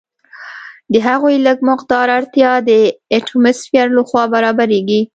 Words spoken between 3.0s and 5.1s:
اټموسفیر لخوا برابریږي.